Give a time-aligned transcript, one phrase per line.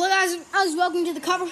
[0.00, 1.50] Hello guys, guys, welcome to the cover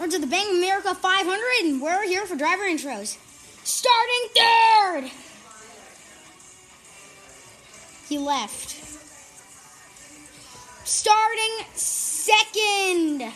[0.00, 3.16] or to the Bank of America 500, and we're here for driver intros.
[3.62, 5.10] Starting third,
[8.08, 8.70] he left.
[10.84, 13.32] Starting second.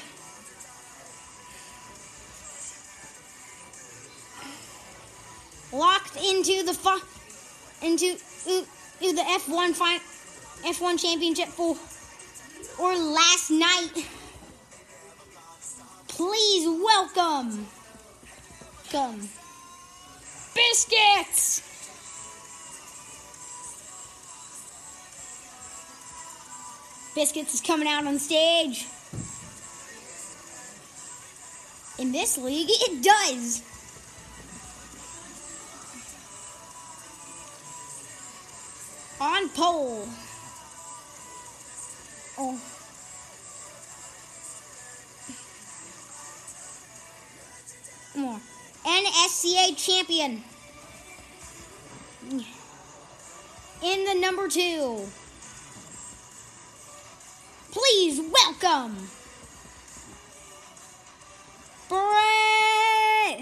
[5.72, 8.16] Locked into the fu- into
[9.00, 10.00] the F1 fi-
[10.68, 11.76] F1 championship for
[12.78, 14.06] or last night.
[16.08, 17.66] Please welcome,
[18.90, 19.28] come,
[20.54, 21.62] biscuits.
[27.14, 28.86] Biscuits is coming out on stage.
[31.98, 33.62] In this league, it does.
[39.20, 40.06] On pole.
[42.40, 42.60] Oh.
[48.16, 48.40] More.
[48.84, 50.42] NSCA champion.
[53.82, 55.04] In the number two.
[57.72, 58.96] Please welcome.
[61.88, 63.40] Brett.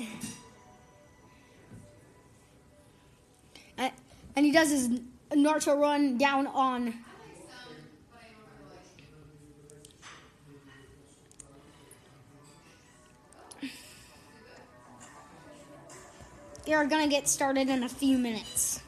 [3.78, 3.91] Uh,
[4.34, 4.88] and he does his
[5.33, 6.94] Naruto run down on
[16.67, 18.81] We are gonna get started in a few minutes.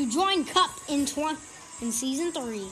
[0.00, 1.36] To join Cup in tw-
[1.82, 2.70] in season three.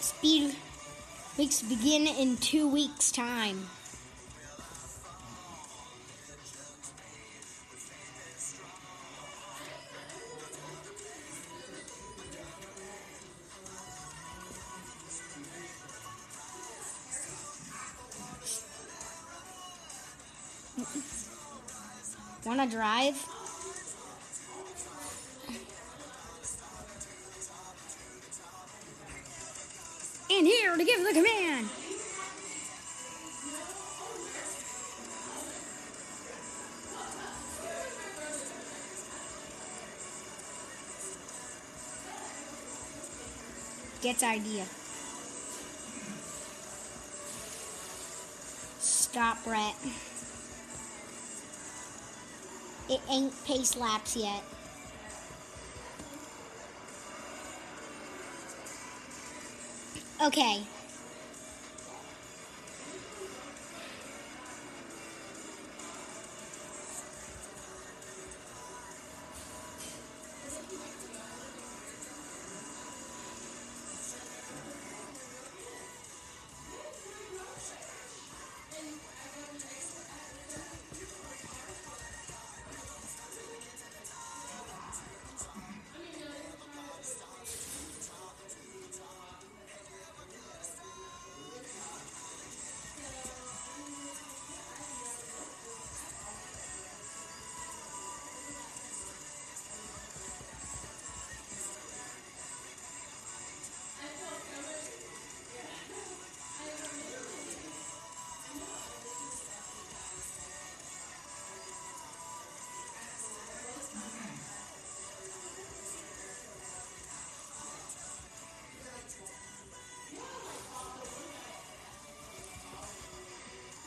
[0.00, 0.56] Speed
[1.36, 3.68] weeks begin in two weeks' time.
[22.70, 23.26] Drive?
[30.30, 31.68] And here to give the command.
[44.00, 44.64] Gets idea.
[48.78, 49.74] Stop, Brett.
[52.90, 54.42] It ain't pace laps yet.
[60.20, 60.62] Okay.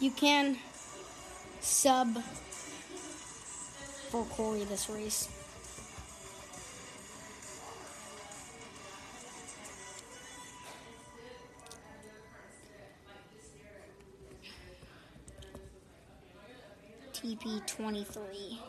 [0.03, 0.57] you can
[1.61, 2.21] sub
[4.09, 5.29] for Corey this race.
[17.13, 18.59] TP 23.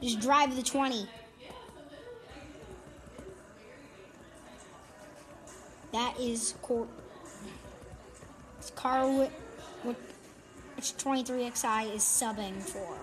[0.00, 1.06] Just drive the 20.
[5.92, 6.88] That is court
[8.84, 9.32] it's car with,
[9.82, 9.96] with
[10.76, 12.98] it's 23XI is subbing for.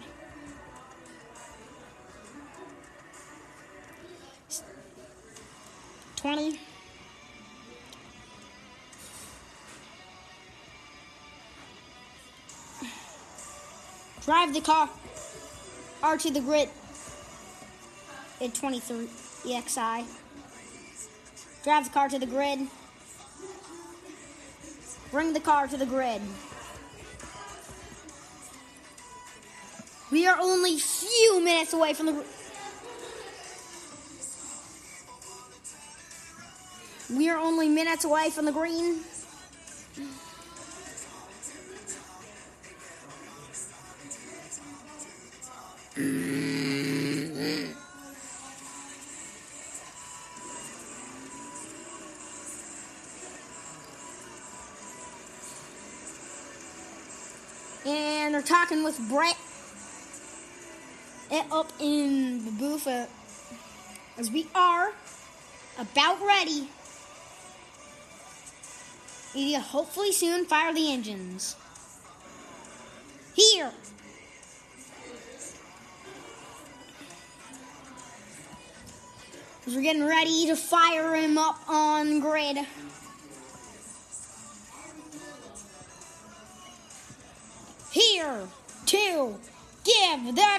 [6.18, 6.60] Twenty.
[14.24, 14.88] Drive the car
[16.04, 16.69] R to the grid
[18.39, 19.07] at 23
[19.45, 20.06] EXI.
[21.63, 22.68] Drive the car to the grid.
[25.12, 26.22] Bring the car to the grid.
[30.10, 32.25] We are only few minutes away from the.
[37.13, 39.02] We are only minutes away from the green.
[58.83, 59.38] With Brett
[61.51, 63.06] up in the booth uh,
[64.18, 64.92] as we are
[65.80, 66.69] about ready.
[69.33, 71.56] We hopefully soon fire the engines.
[73.33, 73.72] Here.
[79.68, 82.57] We're getting ready to fire him up on grid.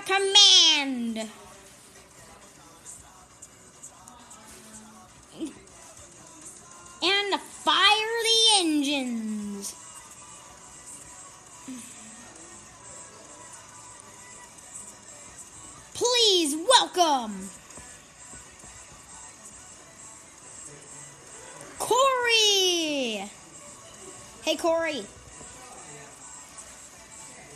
[0.06, 1.28] Command.
[7.04, 9.74] And fire the engines.
[15.94, 17.48] Please welcome
[21.78, 23.28] Corey.
[24.44, 25.04] Hey, Corey.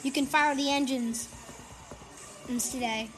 [0.03, 1.29] You can fire the engines
[2.47, 3.09] today.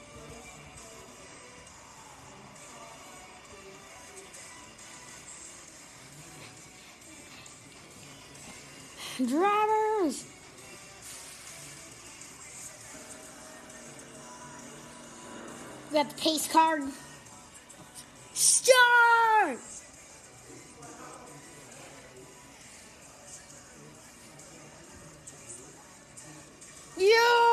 [9.19, 10.25] Drivers!
[15.91, 16.85] We got the pace card.
[18.33, 19.59] Start!
[26.97, 27.48] Your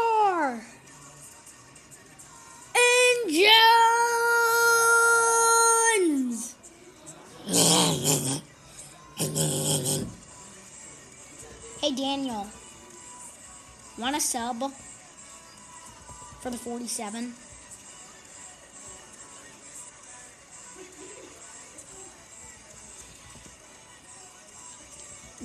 [12.16, 12.48] Daniel,
[13.98, 14.72] want a sub
[16.40, 17.34] for the 47?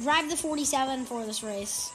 [0.00, 1.90] Drive the 47 for this race.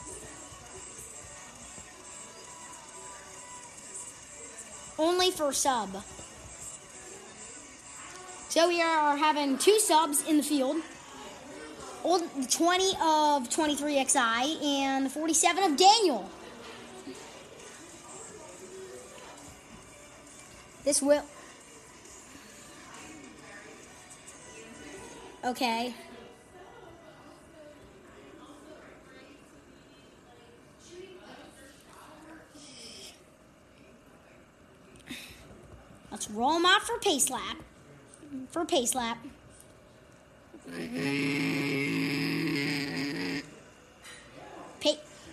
[4.98, 5.88] Only for sub.
[8.50, 10.76] So we are having two subs in the field.
[12.06, 16.30] Old 20 of 23XI and the 47 of Daniel.
[20.84, 21.24] This will.
[25.44, 25.94] Okay.
[36.12, 37.56] Let's roll them off for pace lap.
[38.52, 39.18] For pace lap.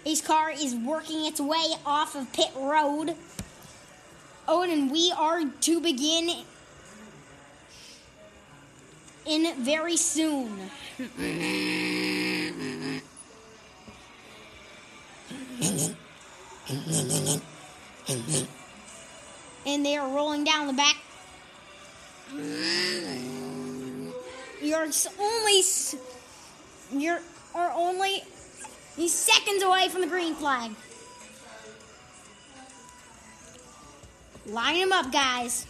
[0.06, 3.16] His car is working its way off of pit road.
[4.48, 6.44] Oh, and we are to begin
[9.26, 10.70] in very soon.
[19.66, 20.98] and they are rolling down the back.
[24.74, 24.90] You're
[25.20, 25.62] only
[26.92, 27.20] you're
[27.54, 28.24] are only
[29.08, 30.72] seconds away from the green flag.
[34.48, 35.68] Line them up, guys.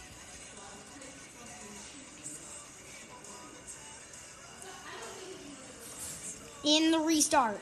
[6.64, 7.60] In the restart.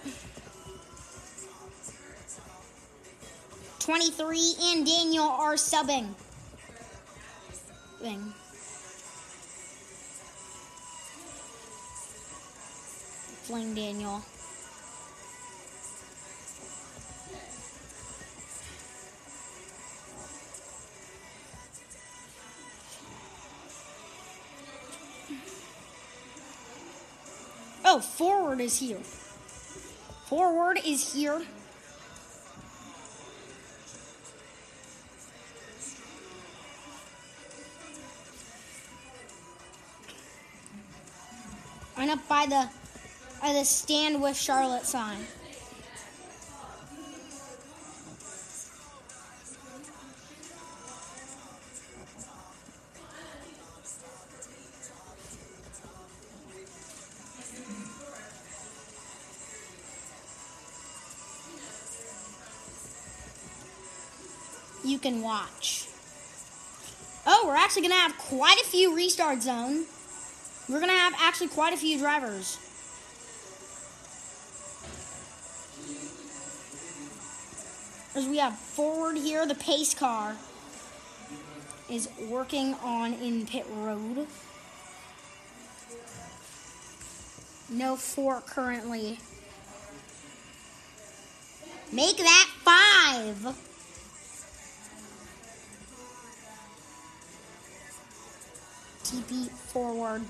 [3.80, 6.06] 23 and Daniel are subbing.
[8.00, 8.32] Bing.
[13.52, 14.22] Daniel.
[27.84, 28.96] Oh, forward is here.
[30.28, 31.42] Forward is here.
[42.12, 42.68] Up by the
[43.42, 45.18] by the stand with Charlotte sign.
[64.84, 65.88] You can watch.
[67.26, 69.86] Oh, we're actually going to have quite a few restart zone.
[70.68, 72.58] We're going to have actually quite a few drivers.
[78.14, 80.36] As we have forward here, the pace car
[81.88, 84.26] is working on in pit road.
[87.70, 89.18] No four currently.
[91.90, 93.56] Make that five.
[99.04, 100.22] TP forward.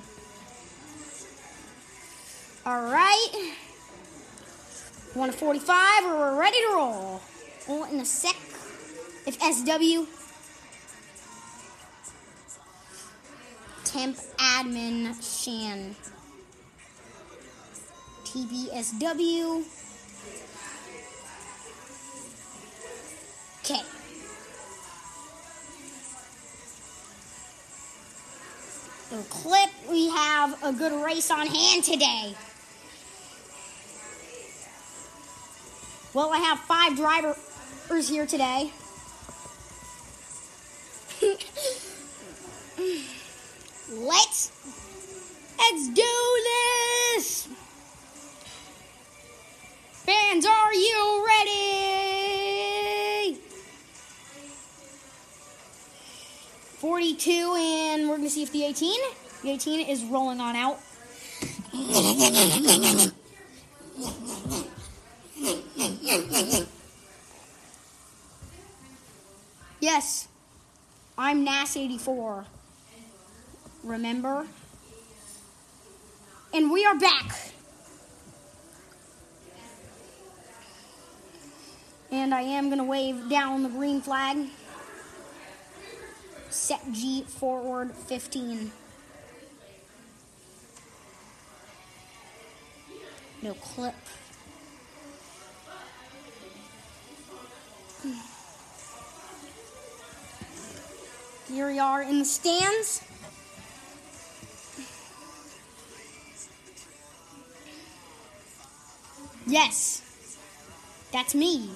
[2.64, 3.54] All right.
[5.14, 7.20] One to 45, we're ready to roll.
[7.68, 8.34] Oh, in a sec.
[9.24, 10.06] If SW.
[13.84, 15.94] Temp admin Shan.
[18.24, 19.64] TBSW.
[23.60, 23.82] Okay.
[29.10, 32.34] So clip, we have a good race on hand today.
[36.14, 36.96] Well, I have five
[37.92, 38.70] drivers here today.
[43.90, 44.50] let's
[45.58, 46.02] let's do
[47.14, 47.48] this.
[50.06, 51.52] Fans, are you ready?
[56.78, 58.98] 42 and we're going to see if the 18
[59.42, 60.78] the 18 is rolling on out.
[69.82, 70.28] Yes,
[71.18, 72.44] I'm NAS84.
[73.82, 74.46] Remember?
[76.54, 77.50] And we are back.
[82.12, 84.46] And I am going to wave down the green flag.
[86.48, 88.70] Set G forward 15.
[93.42, 93.96] No clip.
[101.48, 103.02] Here we are in the stands.
[109.46, 110.02] Yes,
[111.10, 111.68] that's me.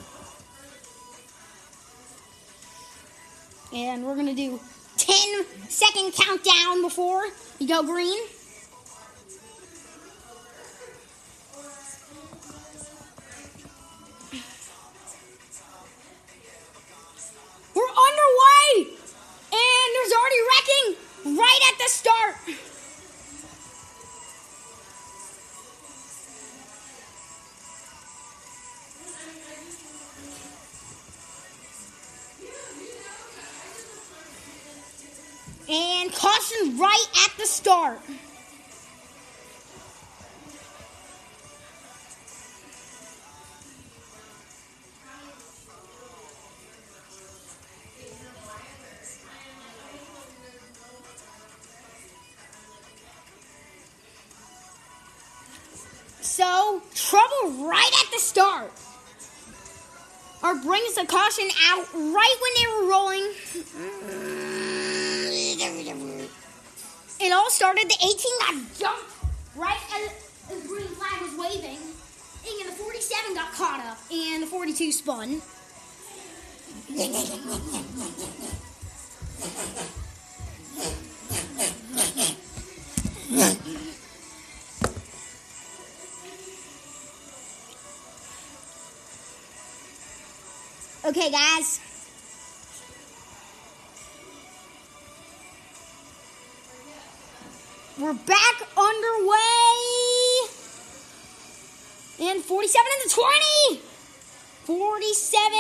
[3.74, 4.60] And we're going to do
[4.96, 7.24] 10 second countdown before
[7.58, 8.18] you go green.
[20.06, 22.36] There's already wrecking right at the start.
[35.68, 37.98] And caution right at the start.
[56.94, 58.70] Trouble right at the start.
[60.42, 63.32] Or brings the caution out right when they were rolling.
[67.18, 69.10] It all started, the 18 got jumped
[69.56, 70.10] right as
[70.48, 71.78] the green flag was waving.
[72.48, 75.42] And the 47 got caught up, and the 42 spun.
[91.16, 91.80] Okay, guys.
[97.98, 99.38] We're back underway.
[102.20, 103.80] And 47 into 20.
[104.66, 105.58] 47.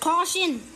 [0.00, 0.71] Caution.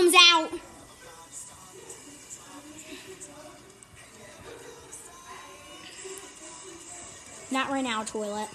[0.00, 0.50] Comes out.
[7.50, 8.48] Not right now, toilet.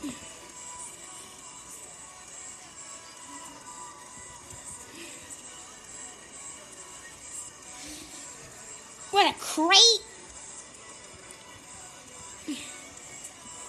[9.12, 9.78] What a crate!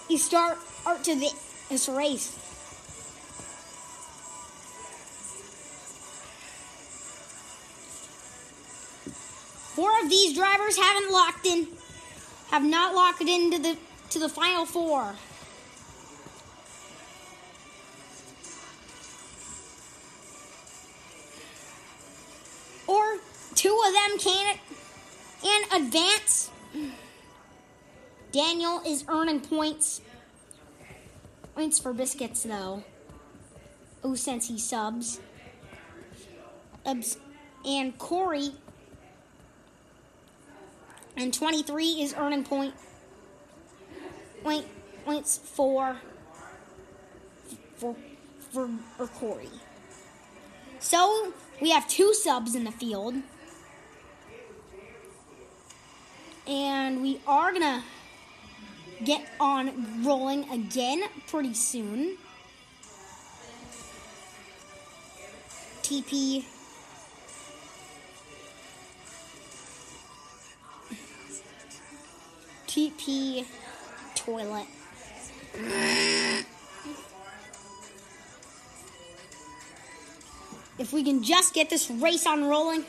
[0.09, 1.31] You start art to the,
[1.69, 2.46] this race.
[10.09, 11.69] These drivers haven't locked in,
[12.51, 13.77] have not locked into the
[14.11, 15.15] to the final four.
[22.87, 23.19] Or
[23.55, 24.59] two of them can
[25.45, 26.51] and advance.
[28.33, 30.01] Daniel is earning points.
[31.55, 32.85] Points for biscuits though.
[34.05, 35.21] Oh, since he subs.
[36.85, 38.53] And Corey
[41.17, 42.75] and 23 is earning point,
[44.43, 44.67] point
[45.05, 45.97] points for
[47.77, 47.97] for
[48.51, 49.51] for, for Corey.
[50.79, 53.15] So we have two subs in the field.
[56.47, 57.83] And we are gonna
[59.05, 62.19] get on rolling again pretty soon.
[65.83, 66.45] TP
[72.77, 73.47] TP
[74.15, 74.67] toilet.
[80.79, 82.85] If we can just get this race on rolling.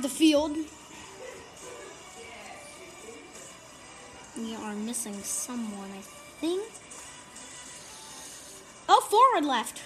[0.00, 0.56] Have the field.
[4.36, 6.00] We are missing someone, I
[6.40, 6.62] think.
[8.88, 9.82] Oh, forward left.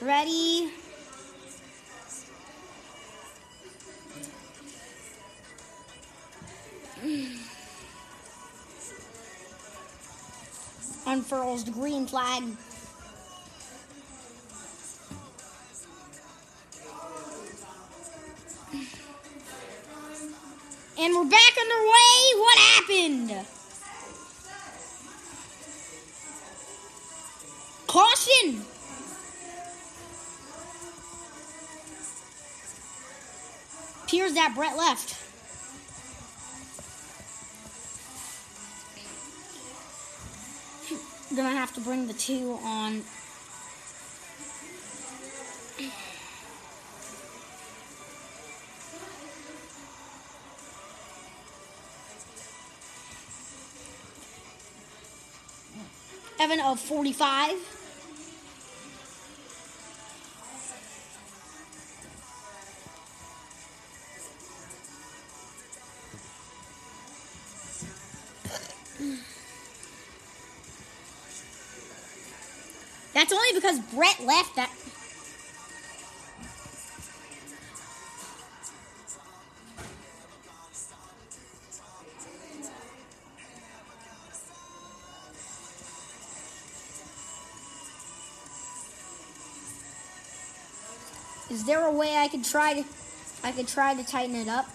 [0.00, 0.72] Ready.
[11.06, 12.42] Unfurls the green flag.
[21.02, 22.38] And we're back on the way.
[22.38, 23.46] What happened?
[27.88, 28.62] Caution!
[34.04, 35.18] Appears that Brett left.
[41.34, 43.02] Gonna have to bring the two on
[56.60, 57.52] Of 45.
[73.14, 74.70] That's only because Brett left that
[91.52, 92.84] Is there a way I could try to
[93.44, 94.66] I could try to tighten it up?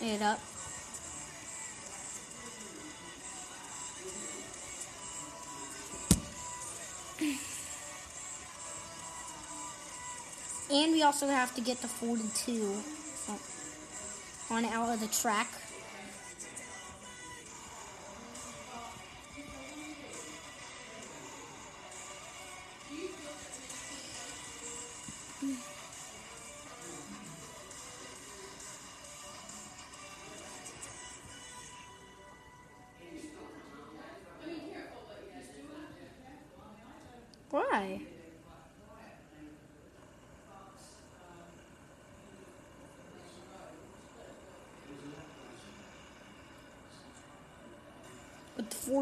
[0.00, 0.40] It up.
[10.72, 12.82] And we also have to get the 42
[14.50, 15.61] on out of the track.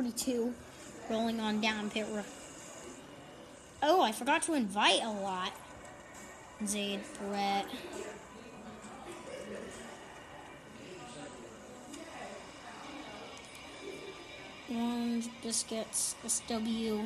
[0.00, 0.54] 42
[1.10, 2.24] rolling on down pit road.
[3.82, 5.52] Oh, I forgot to invite a lot.
[6.66, 7.66] Zaid, Brett.
[14.74, 17.00] Orange biscuits, SW.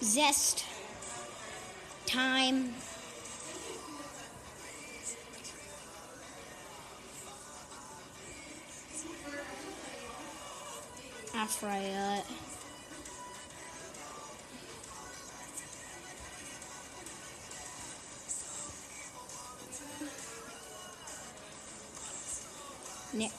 [0.00, 0.64] Zest.
[2.06, 2.74] Time.
[11.50, 12.22] Aphrodite.
[23.12, 23.32] Nick.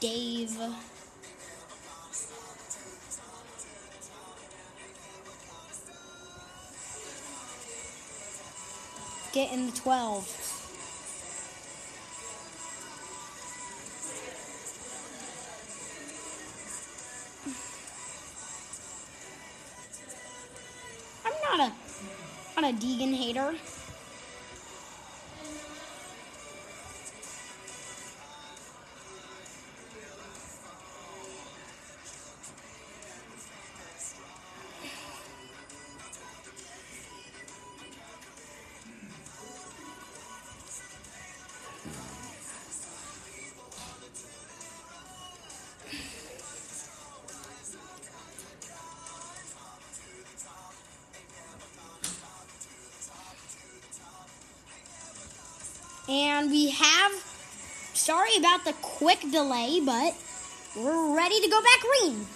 [0.00, 0.58] Dave.
[9.32, 10.41] Get in the 12.
[56.42, 57.12] And we have,
[57.94, 60.16] sorry about the quick delay, but
[60.76, 62.26] we're ready to go back green.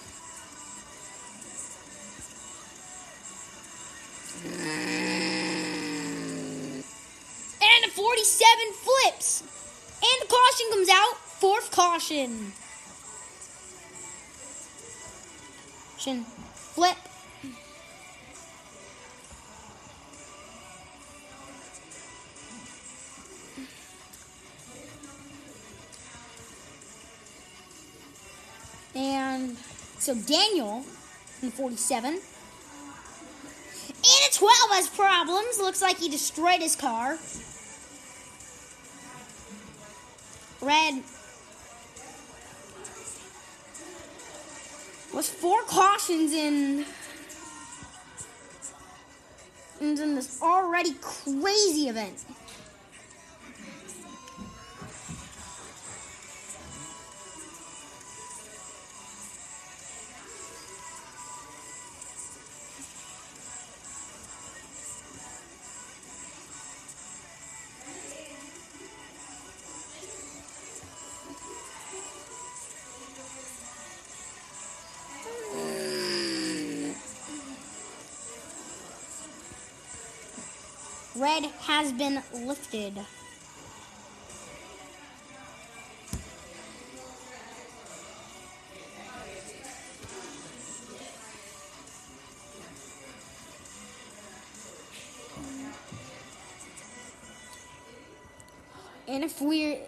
[7.61, 9.41] And a 47 flips.
[10.01, 11.17] And the caution comes out.
[11.41, 12.53] Fourth caution.
[15.97, 16.23] Caution.
[16.23, 17.06] Flip.
[30.25, 30.83] Daniel
[31.41, 32.19] in 47.
[33.87, 35.59] And a 12 has problems.
[35.59, 37.17] Looks like he destroyed his car.
[40.61, 41.03] Red
[45.13, 46.85] was four cautions in
[49.79, 52.23] in this already crazy event.
[81.27, 82.93] Red has been lifted.
[99.09, 99.79] And if we're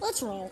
[0.00, 0.50] Let's roll.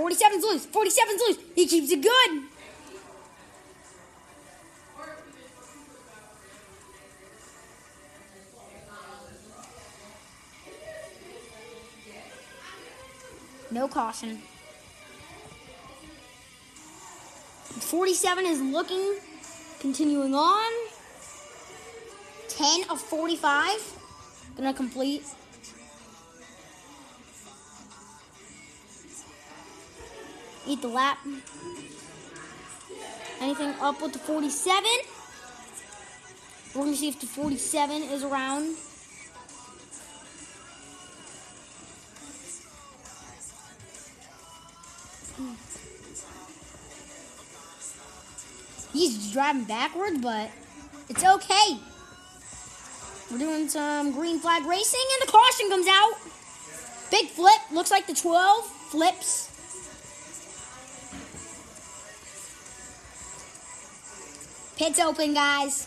[0.00, 0.66] 47's loose.
[0.66, 1.38] 47's loose.
[1.54, 2.42] He keeps it good.
[13.70, 14.38] No caution.
[17.68, 19.18] 47 is looking.
[19.80, 20.72] Continuing on.
[22.48, 23.98] 10 of 45.
[24.56, 25.24] Gonna complete
[30.66, 31.18] Eat the lap.
[33.40, 34.84] Anything up with the 47?
[36.74, 38.76] We're gonna see if the 47 is around.
[48.92, 50.50] He's driving backwards, but
[51.08, 51.78] it's okay.
[53.30, 56.14] We're doing some green flag racing, and the caution comes out.
[57.10, 57.60] Big flip.
[57.72, 59.49] Looks like the 12 flips.
[64.80, 65.86] Pits open, guys.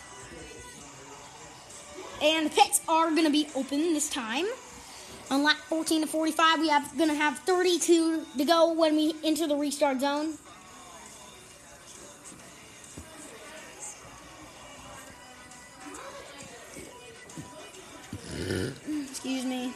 [2.22, 4.46] And the pits are going to be open this time.
[5.32, 9.48] On lap 14 to 45, we have gonna have 32 to go when we enter
[9.48, 10.34] the restart zone.
[18.36, 19.06] Mm-hmm.
[19.10, 19.72] Excuse me.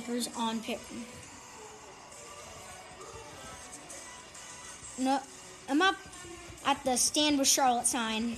[0.00, 0.78] Takers on pit?
[4.98, 5.20] No,
[5.70, 5.96] I'm up
[6.66, 8.36] at the stand with Charlotte sign.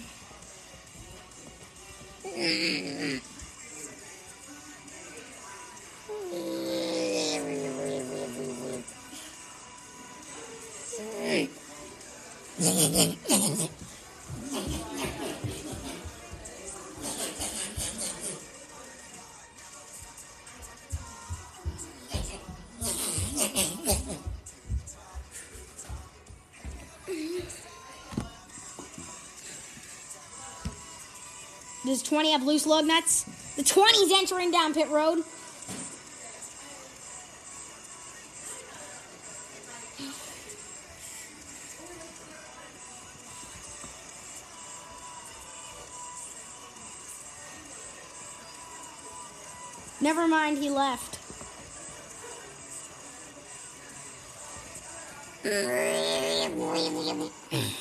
[32.09, 33.25] 20 have loose lug nuts?
[33.57, 35.23] The 20's entering down pit road.
[50.01, 51.19] Never mind, he left.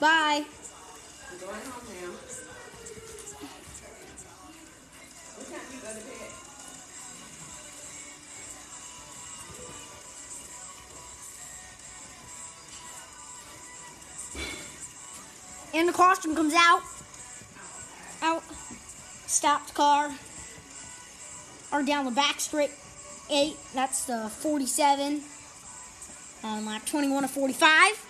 [0.00, 0.44] Bye.
[1.32, 2.12] I'm going home now.
[15.74, 16.82] And the costume comes out.
[18.22, 18.42] Out.
[19.26, 20.12] Stopped car.
[21.72, 22.70] Or down the back straight.
[23.30, 23.56] Eight.
[23.74, 25.22] That's the 47.
[26.44, 28.07] Um, On lap 21 to 45.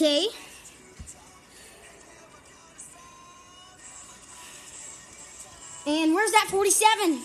[0.00, 0.28] Okay.
[5.88, 7.20] And where's that 47?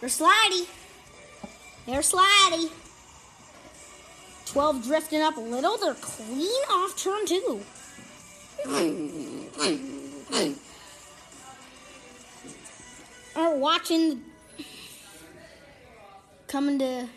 [0.00, 0.66] They're slidey.
[1.86, 2.70] They're slidey.
[4.46, 5.76] 12 drifting up a little.
[5.78, 7.60] They're clean off turn two.
[13.36, 14.22] We're watching
[16.48, 17.08] coming to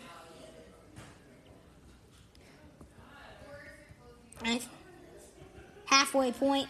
[5.86, 6.68] halfway point.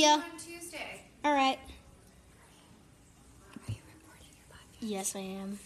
[0.00, 0.14] Ya.
[0.14, 1.02] on Tuesday.
[1.24, 1.58] all right.
[3.54, 4.78] Are you recording your podcast?
[4.80, 5.58] Yes, I am.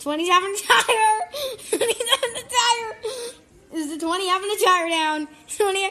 [0.00, 1.20] 20's having a tire.
[1.70, 2.96] 20's having a tire.
[3.74, 5.28] Is the 20 having a tire down?
[5.56, 5.90] 20.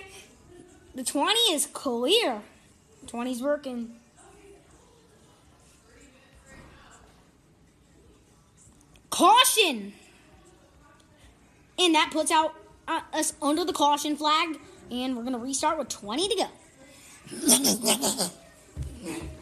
[0.95, 2.41] The 20 is clear.
[3.05, 3.95] 20's working.
[9.09, 9.93] Caution!
[11.79, 12.53] And that puts out
[12.87, 14.59] uh, us under the caution flag.
[14.91, 16.47] And we're going to restart with 20 to go.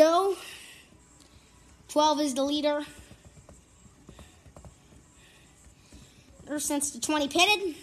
[0.00, 0.34] So,
[1.88, 2.80] 12 is the leader.
[6.46, 7.74] Ever since the 20 pitted.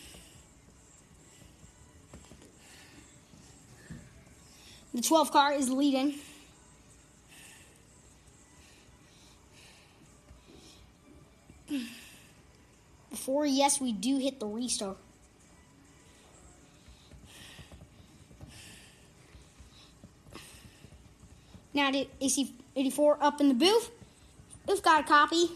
[4.96, 6.16] The 12 car is leading.
[13.12, 14.98] Before, yes, we do hit the restart.
[21.78, 23.92] Now to AC84 up in the booth.
[24.66, 25.52] Booth got a copy.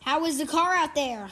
[0.00, 1.30] How is the car out there?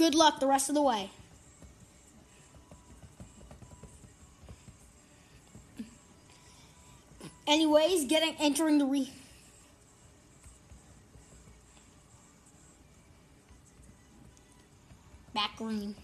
[0.00, 1.10] Good luck the rest of the way.
[7.46, 9.12] Anyways, getting entering the re
[15.34, 15.94] back green.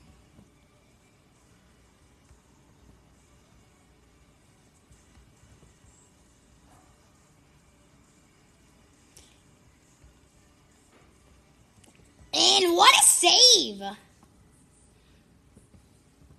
[13.78, 13.96] Save!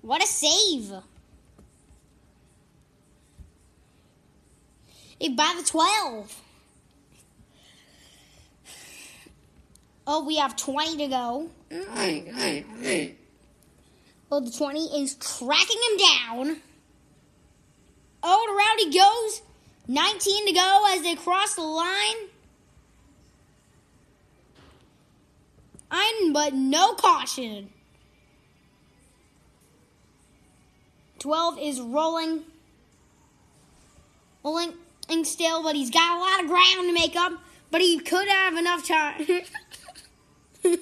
[0.02, 0.94] What a save!
[5.20, 6.42] Hey, by the 12.
[10.10, 11.50] Oh, we have 20 to go.
[14.32, 16.58] Oh, the 20 is tracking him down.
[18.24, 19.42] Oh, around he goes.
[19.88, 22.27] 19 to go as they cross the line.
[25.90, 27.70] I'm but no caution.
[31.20, 32.44] 12 is rolling.
[34.44, 34.74] Rolling
[35.24, 37.34] still, but he's got a lot of ground to make up.
[37.72, 39.16] But he could have enough time.
[39.28, 39.44] he's
[40.64, 40.80] in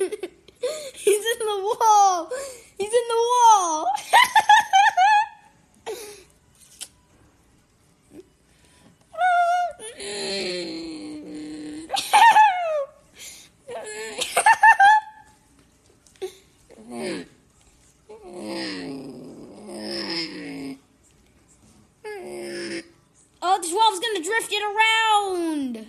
[1.40, 2.30] the wall.
[2.78, 3.88] He's in the wall.
[23.42, 25.88] Oh, the 12's gonna drift it around.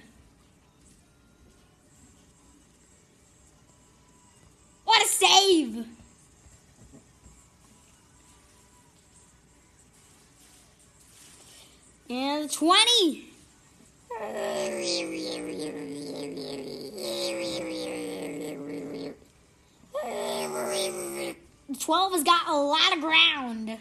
[4.84, 5.86] What a save!
[12.10, 13.26] And 20.
[21.76, 23.78] Twelve has got a lot of ground.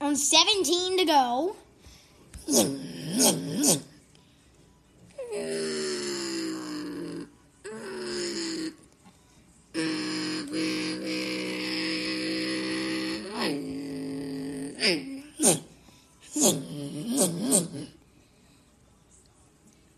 [0.00, 1.56] On 17 to go.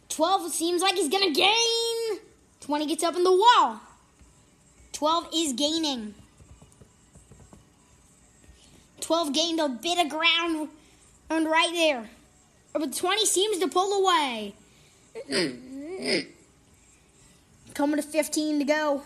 [0.09, 1.72] Twelve seems like he's gonna gain.
[2.63, 3.81] Twenty gets up in the wall.
[4.93, 6.15] Twelve is gaining.
[9.01, 10.69] Twelve gained a bit of ground
[11.29, 12.09] and right there.
[12.73, 14.55] But twenty seems to pull away.
[17.75, 19.03] Coming to fifteen to go.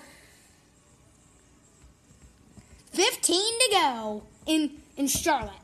[2.92, 5.54] Fifteen to go in in Charlotte.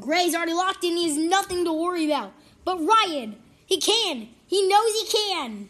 [0.00, 0.96] Gray's already locked in.
[0.96, 2.32] He has nothing to worry about.
[2.64, 4.30] But Ryan, he can.
[4.46, 5.68] He knows he can.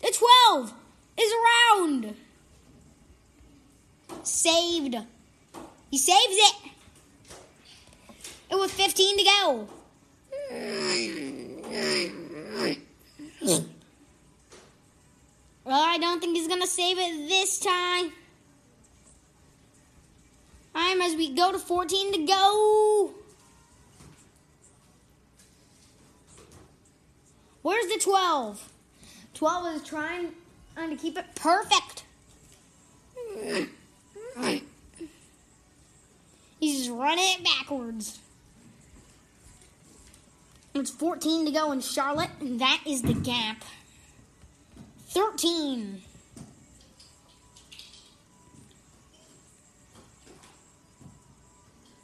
[0.00, 0.14] The
[0.46, 0.74] 12
[1.18, 2.14] is around.
[4.22, 4.96] Saved.
[5.90, 6.54] He saves it.
[8.50, 9.68] And with 15 to go.
[15.64, 18.12] Well, I don't think he's going to save it this time.
[20.74, 23.14] I'm as we go to 14 to go.
[27.62, 28.72] Where's the 12?
[29.34, 30.32] 12 is trying,
[30.74, 32.04] trying to keep it perfect.
[36.60, 38.18] He's just running it backwards.
[40.74, 43.64] It's 14 to go in Charlotte, and that is the gap.
[45.08, 46.02] 13.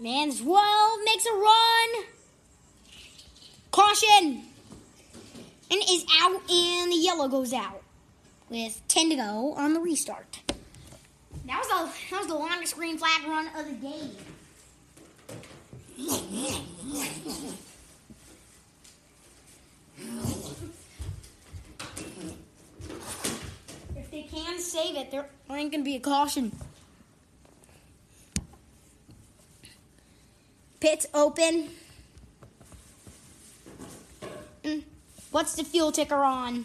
[0.00, 2.04] Man, 12 makes a run.
[3.70, 4.53] Caution!
[5.82, 7.82] Is out, and the yellow goes out
[8.48, 10.38] with 10 to go on the restart.
[11.46, 14.16] That was, the, that was the longest green flag run of the game.
[23.96, 26.52] If they can save it, there ain't to be a caution.
[30.80, 31.70] Pits open.
[34.62, 34.82] Mm.
[35.34, 36.64] What's the fuel ticker on?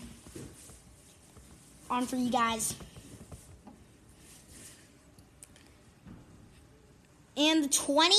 [1.89, 2.76] On for you guys.
[7.36, 8.15] And the 20?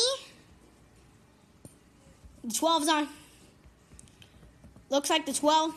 [2.42, 3.06] The 12's on.
[4.88, 5.72] Looks like the 12.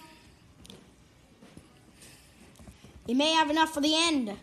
[3.05, 4.35] You may have enough for the end.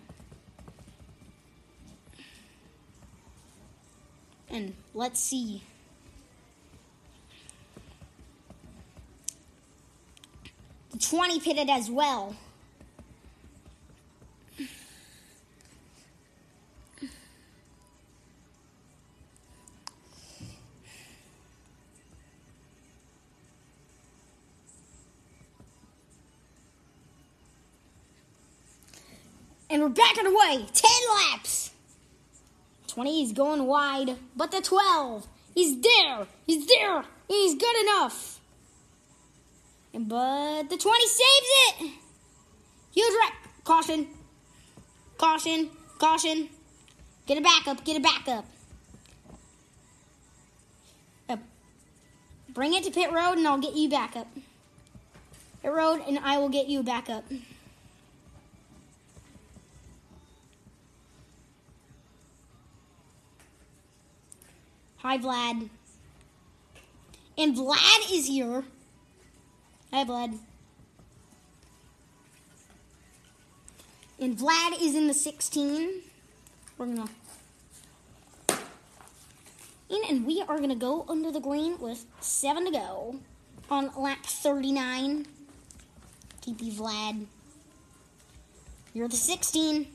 [4.49, 5.65] And let's see.
[10.91, 12.35] The 20 pitted as well.
[29.71, 30.67] And we're back on the way.
[30.75, 31.71] 10 laps.
[32.89, 36.27] 20 is going wide, but the 12, he's there.
[36.45, 37.05] He's there.
[37.29, 38.40] He's good enough.
[39.93, 41.21] And but the 20 saves
[41.81, 41.91] it.
[42.93, 43.35] Huge wreck.
[43.65, 44.07] Caution.
[45.19, 45.71] Caution.
[45.99, 46.49] Caution.
[47.27, 47.85] Get it back up.
[47.85, 48.45] Get it back up.
[52.53, 54.27] Bring it to pit road and I'll get you back up.
[55.63, 57.25] Pit road and I will get you back up.
[64.97, 65.71] Hi, Vlad.
[67.39, 68.65] And Vlad is here.
[69.93, 70.39] Hey, Vlad.
[74.21, 76.03] And Vlad is in the 16.
[76.79, 77.09] We're gonna.
[79.89, 83.17] In and we are gonna go under the green with seven to go
[83.69, 85.27] on lap 39.
[86.41, 87.27] TP Vlad.
[88.95, 89.89] You're the 16.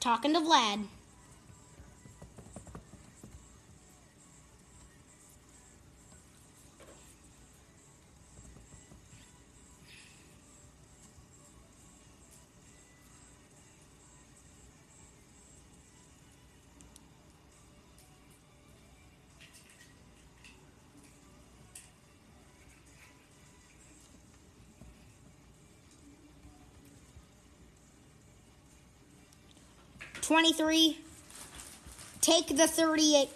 [0.00, 0.86] Talking to Vlad.
[30.24, 30.98] Twenty-three.
[32.22, 33.28] Take the thirty-eight.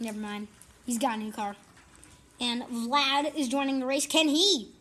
[0.00, 0.48] Never mind.
[0.84, 1.54] He's got a new car.
[2.40, 4.06] And Vlad is joining the race.
[4.06, 4.72] Can he?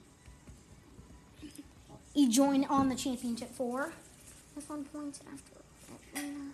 [2.16, 3.92] He joined on the championship four.
[4.56, 5.54] That's one points after
[6.16, 6.50] Atlanta.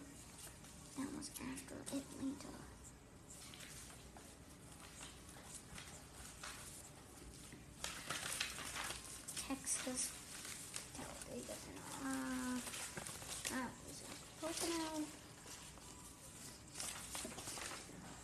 [0.97, 2.47] That was after Atlanta.
[9.47, 10.11] Texas.
[14.59, 15.03] Pocono.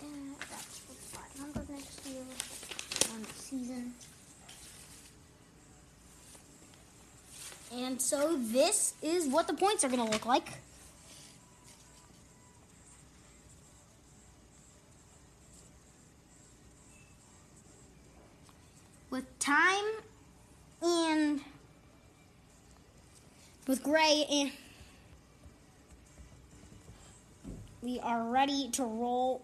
[0.02, 2.24] And that's for 500 next year.
[3.14, 3.94] On season.
[7.74, 10.48] And so this is what the points are going to look like.
[19.10, 19.86] With time
[20.82, 21.42] and
[23.68, 24.52] with gray and
[27.82, 29.44] we are ready to roll.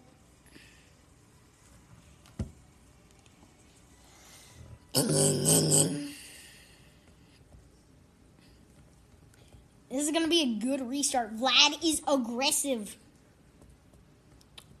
[9.90, 11.36] This is going to be a good restart.
[11.36, 12.96] Vlad is aggressive.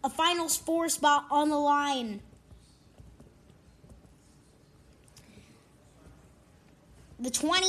[0.04, 2.20] A finals four spot on the line.
[7.18, 7.66] The 20,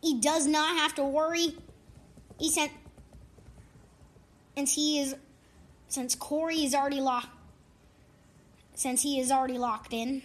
[0.00, 1.56] he does not have to worry.
[2.38, 2.70] He sent,
[4.56, 5.16] and he is,
[5.88, 7.28] since Corey is already locked,
[8.74, 10.22] since he is already locked in.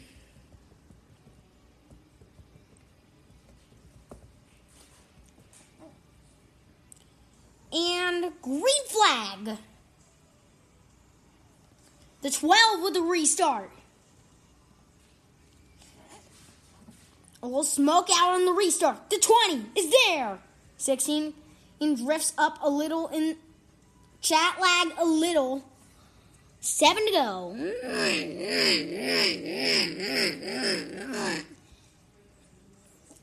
[7.72, 9.58] and green flag.
[12.22, 13.72] The 12 with the restart.
[17.42, 19.10] A little smoke out on the restart.
[19.10, 20.40] The 20 is there.
[20.78, 21.34] 16
[21.80, 23.38] and drifts up a little in
[24.22, 25.64] chat lag a little.
[26.62, 27.56] Seven to go.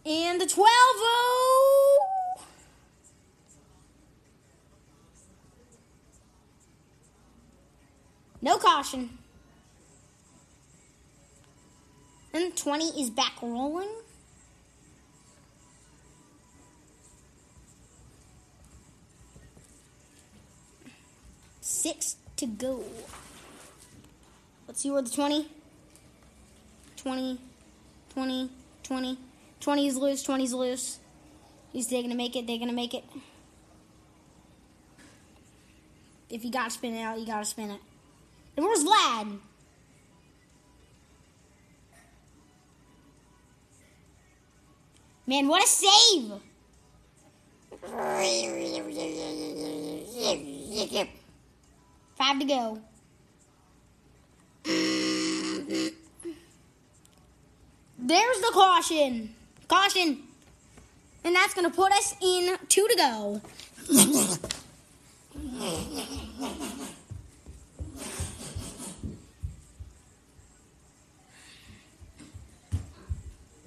[0.07, 2.07] And the 12 oh.
[8.41, 9.19] No caution.
[12.33, 13.89] And 20 is back rolling.
[21.67, 22.85] Six to go.
[24.69, 25.49] Let's see where the 20.
[26.97, 27.41] 20,
[28.15, 28.51] 20,
[28.85, 29.19] 20.
[29.59, 31.01] 20 is loose, 20 is loose.
[31.73, 33.03] He's they're gonna make it, they're gonna make it.
[36.31, 37.81] If you gotta spin it out, you gotta spin it.
[38.57, 39.41] And where's Vlad?
[45.27, 46.31] Man, what a save!
[52.17, 52.81] Five to go.
[57.99, 59.35] There's the caution.
[59.69, 60.23] Caution.
[61.25, 63.43] And that's going to put us in two to go.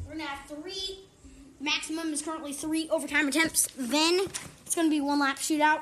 [0.07, 0.99] We're have three.
[1.59, 3.67] Maximum is currently three overtime attempts.
[3.77, 4.21] Then
[4.65, 5.81] it's going to be one lap shootout.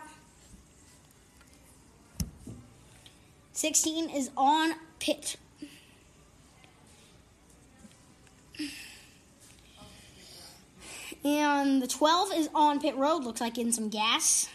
[3.58, 5.36] 16 is on pit.
[11.26, 14.48] And the 12 is on pit road, looks like in some gas.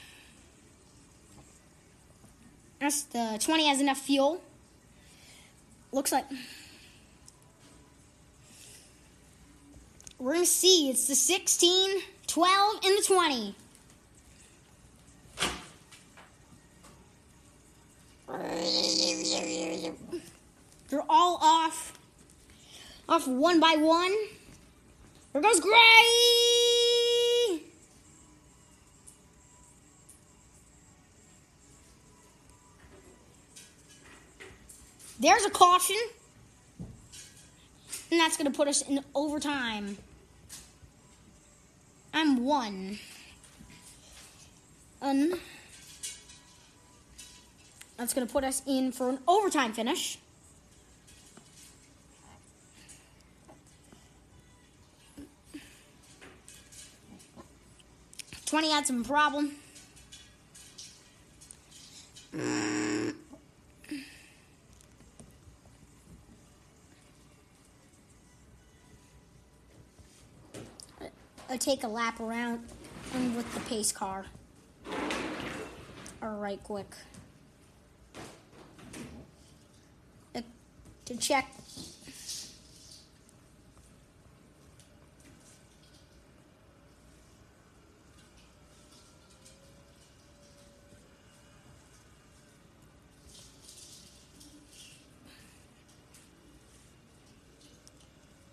[2.78, 4.40] That's the 20 has enough fuel.
[5.90, 6.26] Looks like
[10.20, 10.90] we're gonna see.
[10.90, 13.56] It's the 16, 12, and the 20.
[20.88, 21.98] They're all off,
[23.08, 24.12] off one by one.
[25.32, 25.72] There goes Gray.
[35.20, 35.96] There's a caution.
[38.10, 39.96] And that's going to put us in overtime.
[42.12, 42.98] I'm one.
[45.00, 45.32] Un.
[48.02, 50.18] That's going to put us in for an overtime finish.
[58.44, 59.52] Twenty had some problem.
[71.48, 72.66] I take a lap around
[73.36, 74.26] with the pace car.
[76.20, 76.92] All right, quick.
[81.06, 81.46] To check.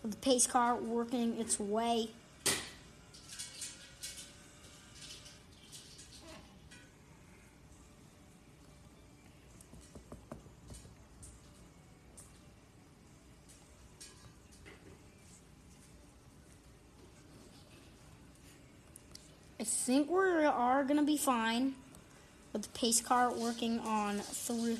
[0.04, 2.10] The pace car working its way
[19.90, 21.74] think we are gonna be fine
[22.54, 24.78] with the pace car working on through.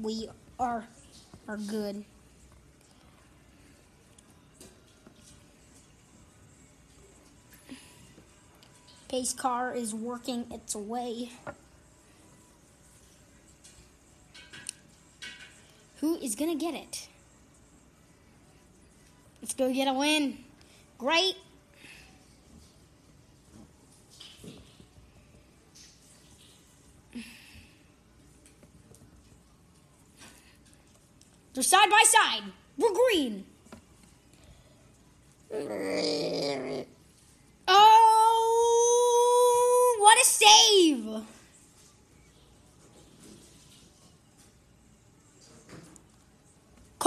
[0.00, 0.86] We are
[1.46, 2.02] are good.
[9.10, 11.30] Pace car is working its way.
[16.00, 17.08] Who is gonna get it?
[19.40, 20.38] Let's go get a win.
[20.98, 21.36] Great.
[31.54, 32.42] They're side by side.
[32.76, 33.44] We're green.
[37.68, 41.35] Oh, what a save!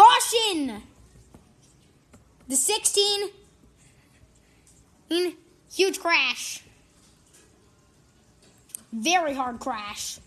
[0.10, 0.82] Caution!
[2.48, 3.30] The 16.
[5.12, 5.36] Mm,
[5.72, 6.64] Huge crash.
[8.92, 10.20] Very hard crash.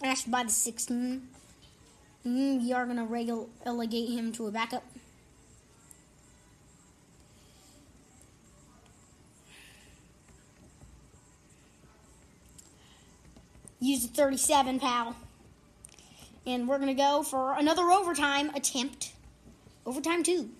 [0.00, 1.28] Crashed by the 16.
[2.26, 4.84] Mm, you are going to relegate him to a backup.
[13.80, 15.16] Use the 37, pal.
[16.46, 19.12] And we're going to go for another overtime attempt.
[19.86, 20.50] Overtime two.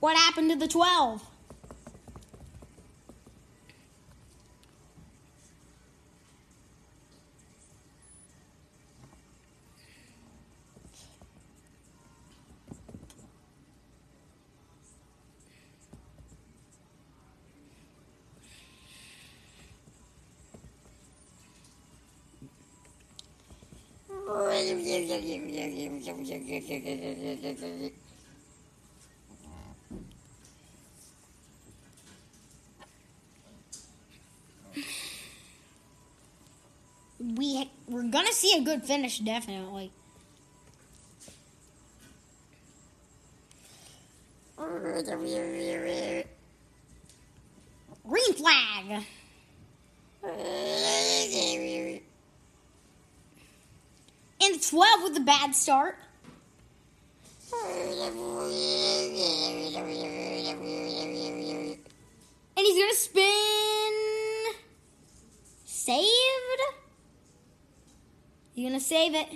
[0.00, 1.33] What happened to the 12?
[37.36, 39.90] We we're gonna see a good finish, definitely.
[48.06, 49.04] Green flag.
[54.54, 55.98] And 12 with a bad start.
[62.56, 64.54] And he's gonna spin.
[65.64, 66.62] Saved?
[68.54, 69.26] You gonna save it?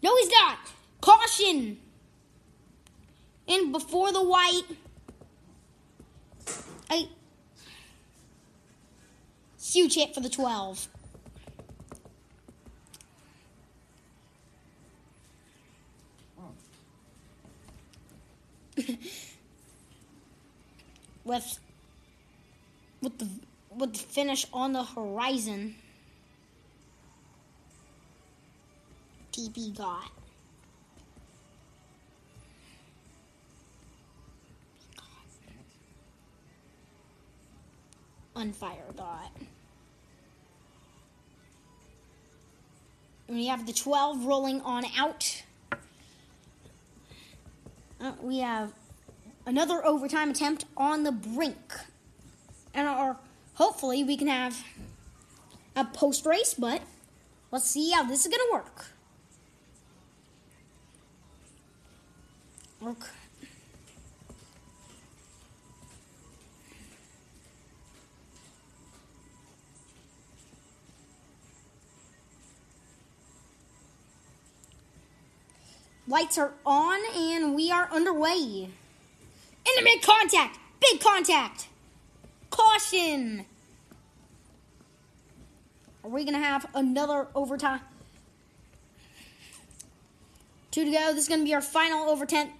[0.00, 0.58] No, he's not.
[1.00, 1.78] Caution.
[3.48, 4.62] And before the white.
[6.88, 7.08] I.
[9.60, 10.86] Huge hit for the 12.
[21.24, 21.58] with
[23.00, 23.28] with the
[23.76, 25.74] with the finish on the horizon.
[29.32, 30.10] TP got.
[38.34, 39.32] Unfire got.
[43.26, 45.42] And we have the 12 rolling on out.
[48.00, 48.72] Uh, we have
[49.44, 51.74] another overtime attempt on the brink.
[52.74, 53.16] And
[53.54, 54.64] hopefully we can have
[55.74, 56.82] a post race, but
[57.50, 58.86] let's see how this is going to work.
[62.80, 63.10] Work.
[76.08, 78.70] Lights are on and we are underway.
[79.66, 80.58] Intimate contact!
[80.80, 81.68] Big contact!
[82.48, 83.44] Caution!
[86.02, 87.80] Are we gonna have another overtime?
[90.70, 91.12] Two to go.
[91.12, 92.52] This is gonna be our final overtime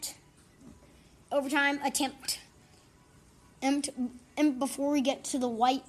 [1.32, 2.40] overtime attempt.
[3.62, 5.84] And, and before we get to the white,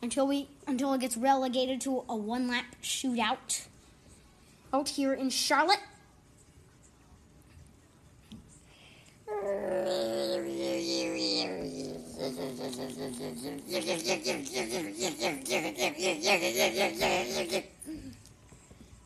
[0.00, 3.66] until we until it gets relegated to a one lap shootout
[4.72, 5.80] out here in Charlotte.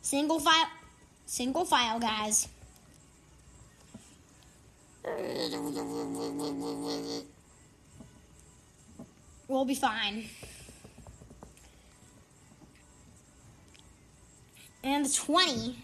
[0.01, 0.69] Single file,
[1.25, 2.47] single file, guys.
[9.47, 10.25] We'll be fine.
[14.83, 15.75] And the 20.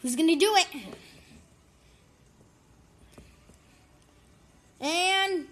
[0.00, 0.66] Who's to do it?
[4.82, 5.46] And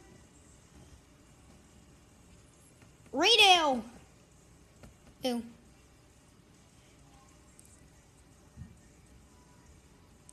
[3.14, 3.82] Radale.
[5.22, 5.42] Ew.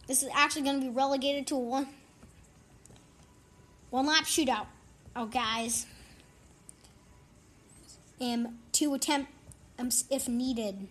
[0.08, 1.88] This is actually going to be relegated to a one
[3.90, 4.66] one lap shootout.
[5.16, 5.86] Oh, guys.
[8.20, 9.32] Um, two attempt
[9.78, 10.88] um, if needed.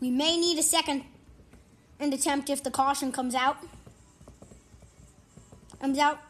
[0.00, 1.04] We may need a second
[1.98, 3.56] and attempt if the caution comes out.
[5.80, 6.20] Comes out.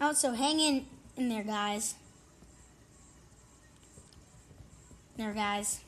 [0.00, 0.86] Out, so hang in
[1.16, 1.96] in there, guys.
[5.16, 5.80] There, guys.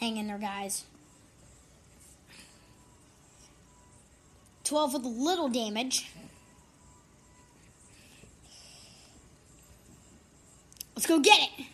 [0.00, 0.84] Hang in there, guys.
[4.64, 6.10] 12 with a little damage.
[10.96, 11.66] Let's go get it.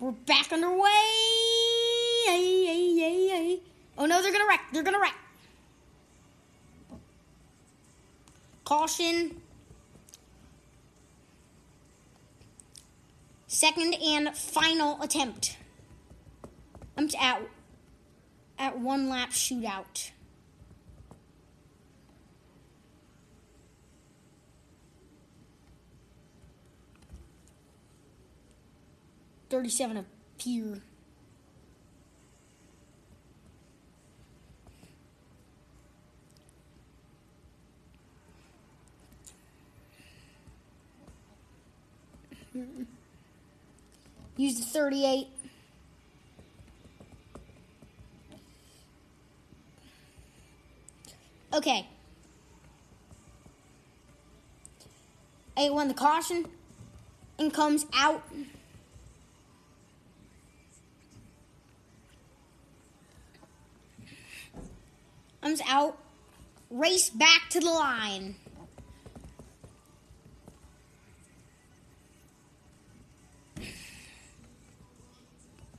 [0.00, 0.88] We're back underway.
[3.98, 4.62] Oh no, they're gonna wreck.
[4.72, 5.14] They're gonna wreck.
[8.64, 9.42] Caution.
[13.46, 15.58] Second and final attempt.
[16.96, 17.42] I'm at
[18.58, 20.12] at one lap shootout.
[29.50, 30.04] Thirty-seven of
[30.38, 30.80] Pier.
[42.52, 42.84] Hmm.
[44.36, 45.26] Use the 38.
[51.52, 51.86] Okay.
[55.56, 56.46] A won the caution
[57.38, 58.22] and comes out.
[65.42, 65.98] Comes out.
[66.70, 68.36] Race back to the line.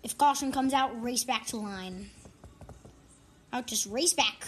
[0.03, 2.09] If caution comes out, race back to line.
[3.53, 4.47] Out, just race back.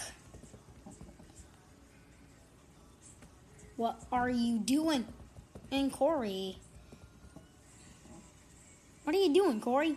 [3.76, 5.06] What are you doing?
[5.70, 6.58] And Corey.
[9.04, 9.96] What are you doing, Corey?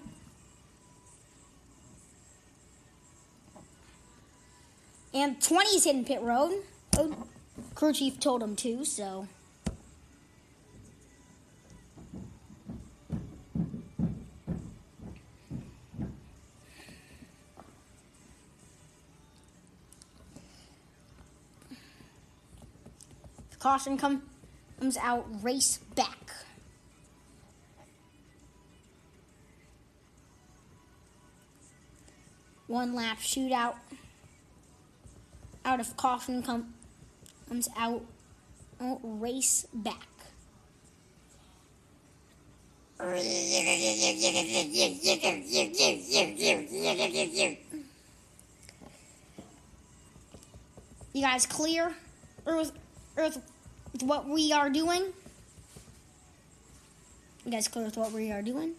[5.18, 6.62] And 20 is hitting pit road.
[6.96, 7.26] Oh,
[7.74, 9.28] crew chief told him to, so.
[23.58, 24.22] Caution come,
[24.80, 26.32] comes out, race back.
[32.68, 33.76] one lap shootout.
[35.68, 36.74] Out of caution com-
[37.50, 38.02] comes out,
[38.80, 40.08] out race back.
[51.14, 51.94] You guys clear
[52.46, 52.72] Earth,
[53.18, 53.42] Earth
[53.92, 55.12] with what we are doing?
[57.44, 58.72] You guys clear with what we are doing?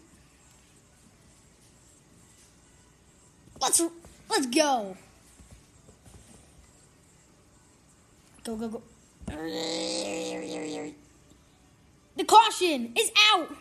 [3.60, 3.82] Let's
[4.30, 4.96] let's go.
[8.48, 8.82] Go go go.
[12.16, 13.54] The caution is out.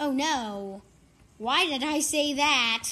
[0.00, 0.82] Oh no.
[1.38, 2.88] Why did I say that?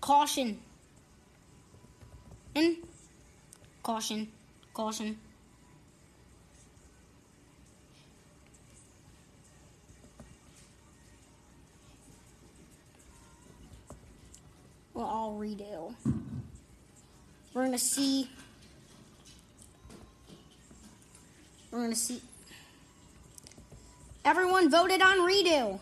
[0.00, 0.58] Caution.
[2.56, 2.76] And
[3.84, 4.32] caution.
[4.74, 5.16] Caution.
[14.94, 15.94] Well, I'll redo.
[17.54, 18.30] We're gonna see.
[21.70, 22.20] We're gonna see.
[24.24, 25.80] Everyone voted on redo.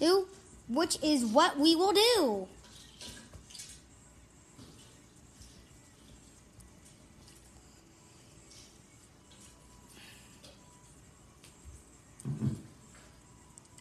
[0.00, 0.28] Do,
[0.68, 2.48] which is what we will do.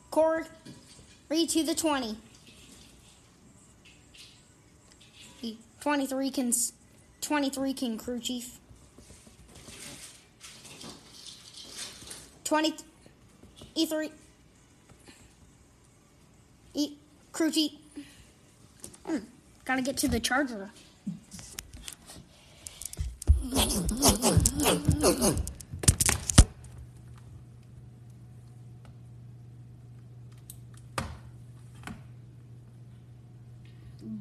[0.10, 0.48] Cord,
[1.30, 2.18] read to the 20.
[5.42, 5.56] The
[5.88, 6.52] 23 can,
[7.22, 8.60] 23 can crew chief.
[12.44, 12.74] 20,
[13.78, 14.12] E3,
[16.74, 16.92] E,
[17.32, 17.72] crew chief.
[19.06, 19.20] Hmm,
[19.64, 20.72] gotta get to the charger.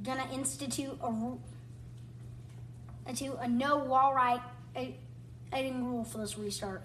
[0.05, 1.41] gonna institute a rule,
[3.09, 4.41] institute a no wall right
[5.53, 6.85] editing rule for this restart.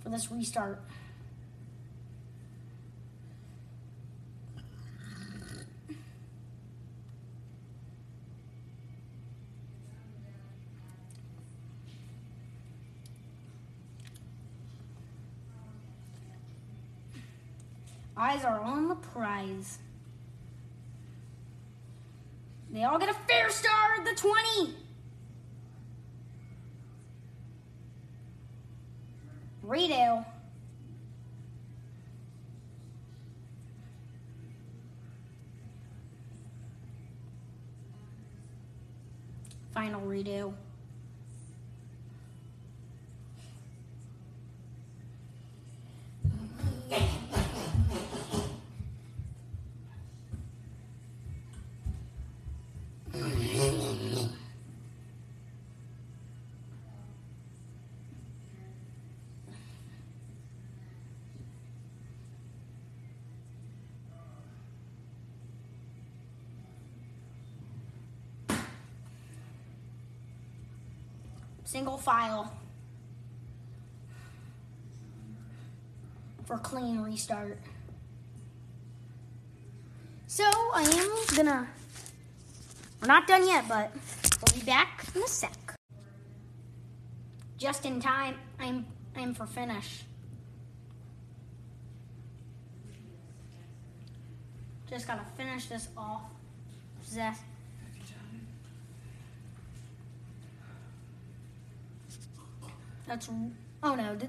[0.00, 0.82] For this restart.
[18.16, 19.78] Eyes are on the prize.
[22.78, 24.72] They all get a fair start at the 20.
[29.66, 30.24] Redo.
[39.72, 40.52] Final redo.
[71.68, 72.50] Single file.
[76.46, 77.58] For clean restart.
[80.28, 81.68] So I am gonna.
[83.02, 85.52] We're not done yet, but we'll be back in a sec.
[87.58, 88.36] Just in time.
[88.58, 90.04] I'm I'm for finish.
[94.88, 96.22] Just gotta finish this off.
[97.04, 97.42] Zest.
[103.08, 103.30] That's
[103.82, 104.14] oh no.
[104.16, 104.28] Did,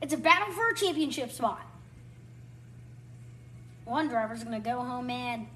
[0.00, 1.66] it's a battle for a championship spot.
[3.84, 5.46] One driver's gonna go home mad.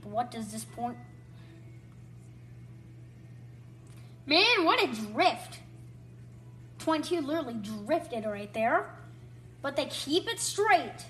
[0.00, 0.96] But what does this point?
[4.24, 5.58] Man, what a drift!
[6.78, 8.95] 22 literally drifted right there
[9.66, 11.04] but they keep it straight.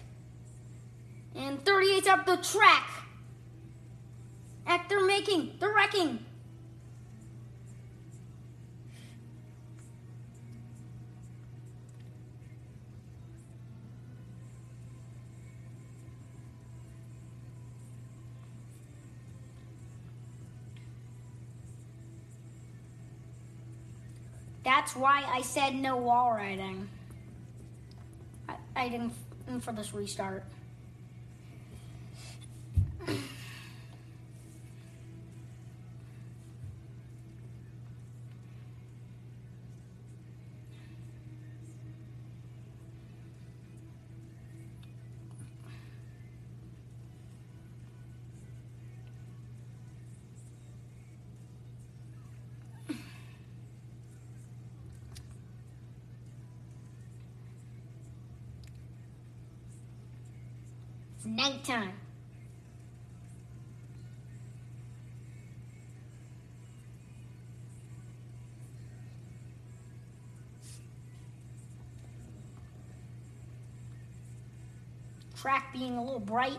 [1.34, 2.88] And 38's up the track.
[4.88, 6.24] They're making, they're wrecking.
[24.64, 26.88] That's why I said no wall riding.
[28.76, 29.12] I, didn't
[29.60, 30.44] for this restart.
[75.46, 76.58] Track being a little bright.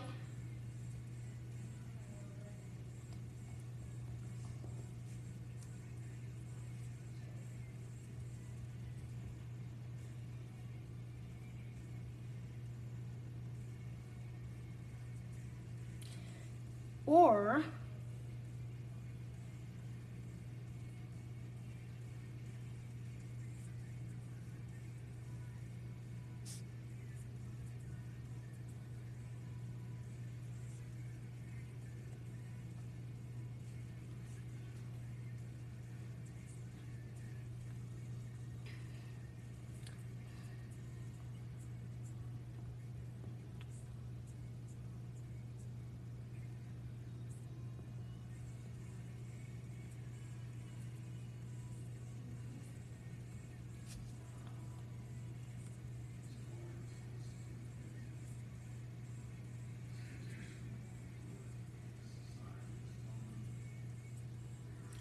[17.04, 17.62] Or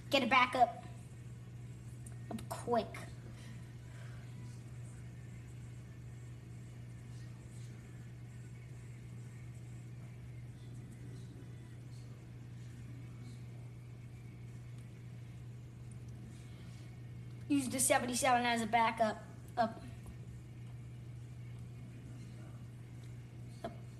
[0.09, 0.85] get it back up.
[2.31, 2.97] Up quick.
[17.49, 19.23] Use the 77 as a backup.
[19.57, 19.81] Up.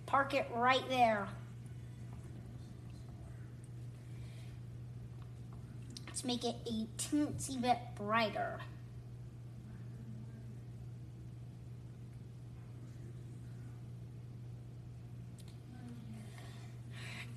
[0.06, 1.28] Park it right there.
[6.18, 8.58] Let's make it a teensy bit brighter.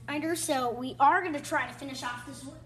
[0.08, 2.56] Either so, we are going to try to finish off this one.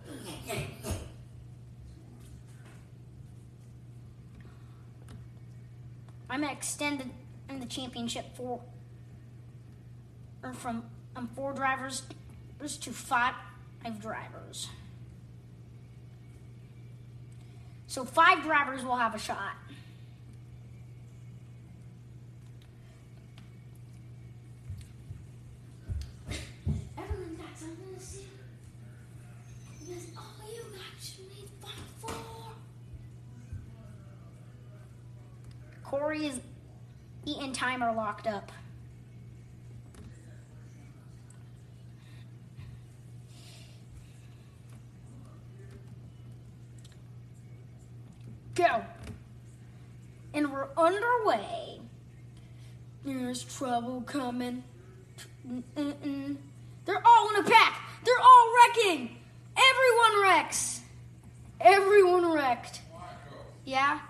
[6.31, 8.61] I'm going to extend the, in the championship for
[10.45, 10.85] or from
[11.17, 12.05] um, four drivers
[12.61, 13.35] to five
[14.01, 14.69] drivers.
[17.95, 19.55] So five drivers will have a shot.
[26.99, 28.23] Everyone got something to say.
[30.17, 31.71] All you actually fought
[32.01, 32.13] for.
[35.85, 36.41] Corey is
[37.25, 38.51] eating timer locked up.
[48.55, 48.85] Go.
[50.33, 51.81] And we're underway.
[53.05, 54.63] There's trouble coming.
[55.77, 56.37] Mm-mm.
[56.85, 57.81] They're all in a pack.
[58.05, 59.17] They're all wrecking.
[59.57, 60.81] Everyone wrecks.
[61.61, 62.81] Everyone wrecked.
[63.65, 64.01] Yeah?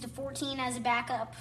[0.00, 1.34] The 14 as a backup.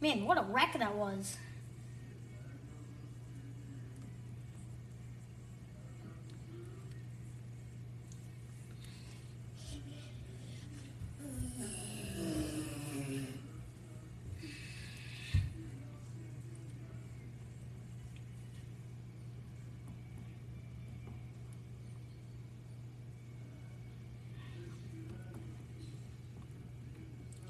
[0.00, 1.38] Man, what a wreck that was.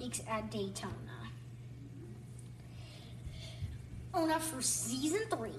[0.07, 1.17] It's at Daytona.
[4.15, 5.51] Arizona for season three.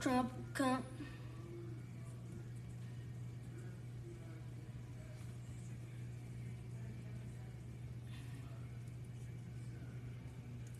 [0.00, 0.84] Trump, Trump.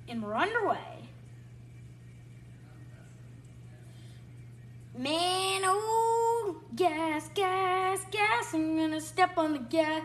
[0.09, 0.79] And we're underway.
[4.97, 8.55] Man, oh, gas, gas, gas.
[8.55, 10.03] I'm gonna step on the gas.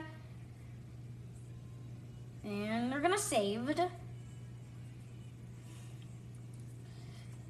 [2.53, 3.79] And they're gonna save it.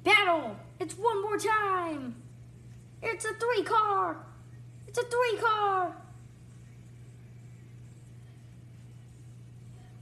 [0.02, 0.56] Battle!
[0.80, 2.14] It's one more time!
[3.02, 4.16] It's a three car!
[4.88, 5.94] It's a three car!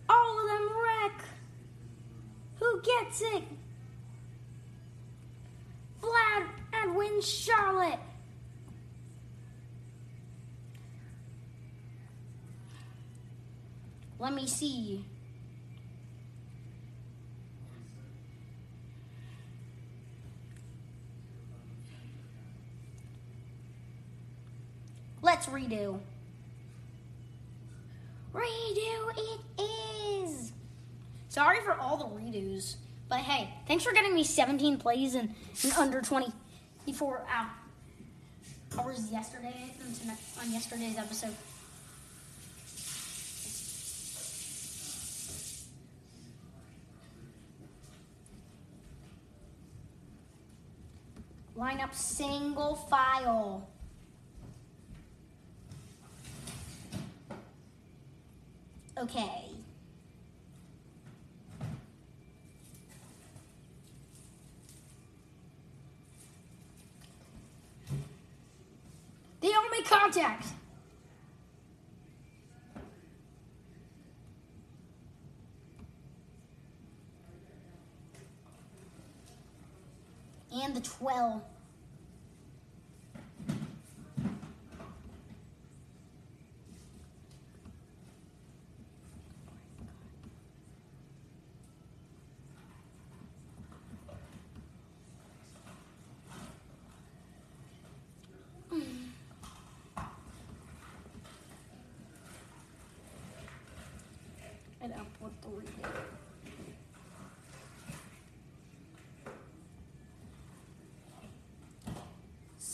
[0.08, 1.24] All of them wreck!
[2.60, 3.42] Who gets it?
[6.00, 7.98] Vlad and wins Charlotte!
[14.22, 15.04] Let me see.
[25.22, 25.98] Let's redo.
[28.32, 30.52] Redo it is.
[31.28, 32.76] Sorry for all the redos,
[33.08, 39.74] but hey, thanks for getting me 17 plays in, in under 24 hou- hours yesterday
[40.40, 41.34] on yesterday's episode.
[51.62, 53.68] Line up single file.
[58.98, 59.44] Okay.
[69.40, 70.48] They don't make contact.
[80.54, 81.42] And the 12.
[104.82, 105.88] And up with the redo.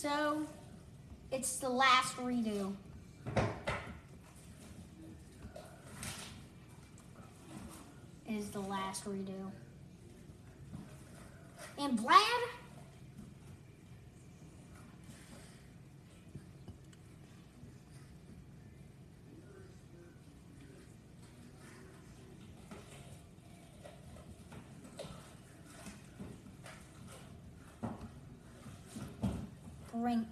[0.01, 0.47] So,
[1.33, 2.73] it's the last redo.
[8.29, 9.51] It is the last redo.
[11.81, 12.15] And Vlad?
[30.01, 30.25] Bring.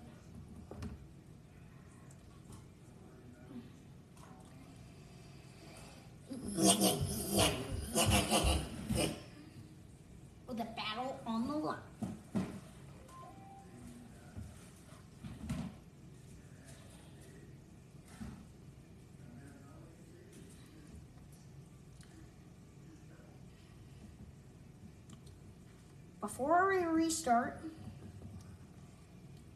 [10.49, 11.79] With a battle on the line.
[26.21, 27.61] Before we restart,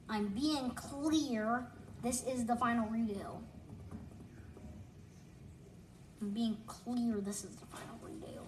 [0.09, 1.67] I'm being clear.
[2.03, 3.41] This is the final redo.
[6.21, 7.21] I'm being clear.
[7.21, 8.41] This is the final redo.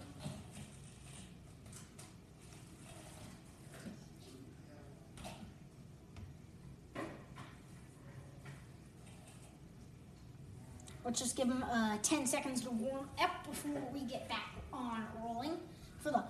[11.13, 15.05] Let's just give them uh, 10 seconds to warm up before we get back on
[15.23, 15.59] rolling
[16.01, 16.25] for the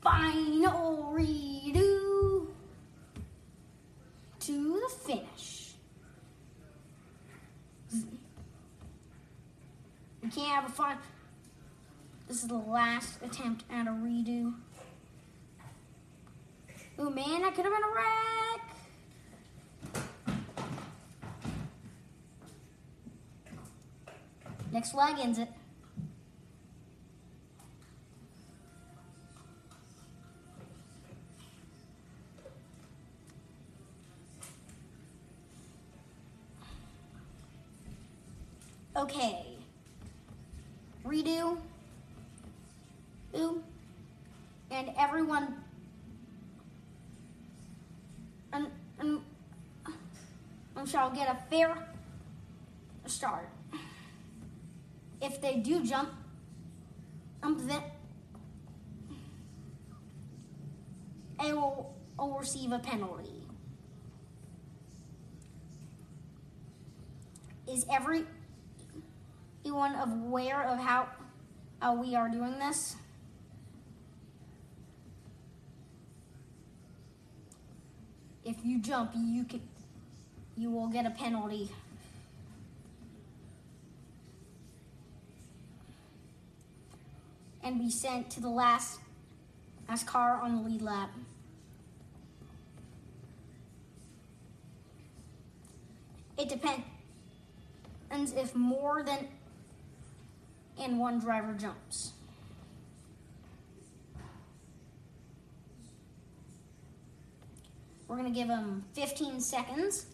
[0.00, 2.46] final redo
[4.38, 5.72] to the finish.
[10.22, 10.98] We can't have a fun.
[12.28, 14.54] This is the last attempt at a redo.
[16.96, 18.28] Oh man, that could have been a wreck.
[24.78, 25.48] Next flag ends it.
[38.96, 39.46] Okay.
[41.04, 41.58] Redo.
[43.36, 43.60] Ooh.
[44.70, 45.56] And everyone.
[48.52, 48.68] And,
[49.00, 49.22] and,
[50.76, 51.76] and shall get a fair
[53.06, 53.48] start.
[55.20, 56.10] If they do jump,
[57.42, 57.82] um, then
[61.40, 63.46] and will, will receive a penalty.
[67.68, 68.24] Is every
[69.60, 71.08] everyone aware of how
[71.80, 72.96] how we are doing this?
[78.44, 79.60] If you jump, you can
[80.56, 81.70] you will get a penalty.
[87.62, 89.00] And be sent to the last
[89.88, 91.10] last car on the lead lap.
[96.36, 96.84] It depends
[98.36, 99.26] if more than
[100.80, 102.12] and one driver jumps.
[108.06, 110.06] We're to give them 15 seconds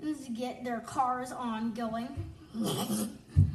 [0.00, 2.08] to get their cars on going.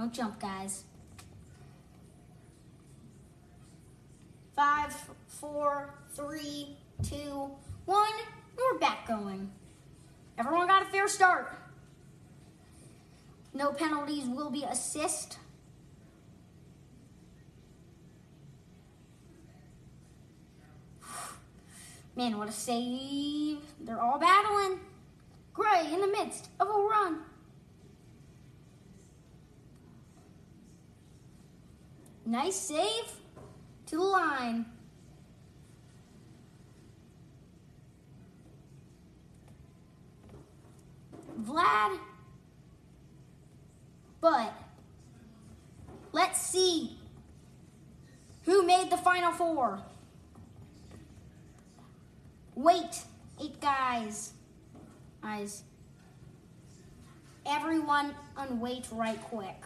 [0.00, 0.84] Don't jump, guys.
[4.56, 4.96] Five,
[5.26, 7.50] four, three, two,
[7.84, 8.08] one.
[8.56, 9.50] We're back going.
[10.38, 11.54] Everyone got a fair start.
[13.52, 15.36] No penalties will be assist.
[22.16, 23.58] Man, what a save.
[23.78, 24.80] They're all battling.
[25.52, 27.18] Gray in the midst of a run.
[32.26, 33.12] Nice save
[33.86, 34.66] to the line.
[41.42, 41.98] Vlad.
[44.20, 44.52] But
[46.12, 46.98] let's see
[48.44, 49.80] who made the final four.
[52.54, 53.04] Wait,
[53.40, 54.34] eight guys.
[55.22, 55.62] Guys.
[57.46, 59.64] Everyone unwait right quick.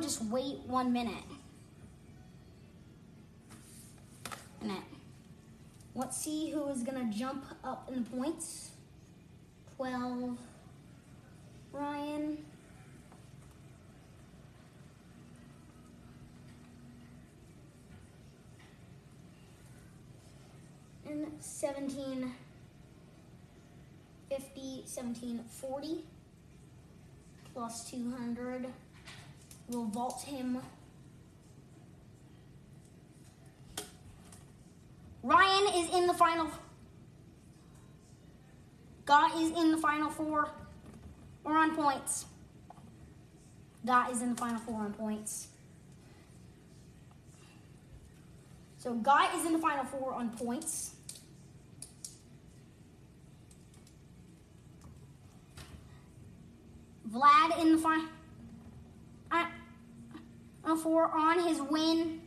[0.00, 1.24] Just wait one minute.
[4.62, 4.82] Minute.
[5.94, 8.70] Let's see who is gonna jump up in the points.
[9.76, 10.38] Twelve.
[11.72, 12.38] Ryan.
[21.08, 22.32] And 17
[24.30, 26.04] 50, 17 40
[27.52, 28.66] plus 200
[29.76, 30.58] will vault him.
[35.22, 36.50] Ryan is in the final.
[39.06, 40.50] Dot is in the final four.
[41.44, 42.26] We're on points.
[43.84, 45.48] Dot is in the final four on points.
[48.78, 50.94] So Guy is in the final four on points.
[57.12, 58.06] Vlad in the final
[60.76, 62.20] four on his win.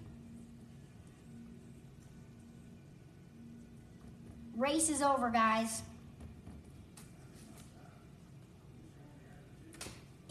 [4.55, 5.81] Race is over, guys.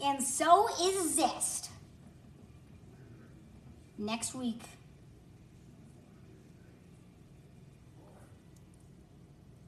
[0.03, 1.69] And so is Zest.
[3.97, 4.61] Next week.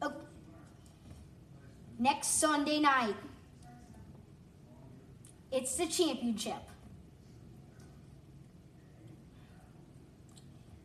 [0.01, 0.13] Oh.
[1.97, 3.15] Next Sunday night.
[5.51, 6.55] It's the championship.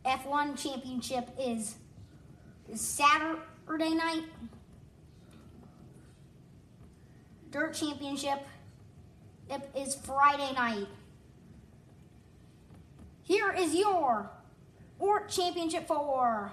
[0.05, 1.75] F1 championship is,
[2.73, 4.23] Saturday night.
[7.51, 8.45] Dirt championship
[9.75, 10.87] is Friday night.
[13.23, 14.29] Here is your
[14.99, 16.51] Ort Championship 4.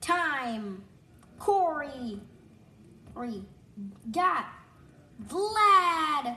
[0.00, 0.82] Time.
[1.38, 2.20] Corey.
[4.10, 4.46] Got.
[5.26, 6.36] Vlad.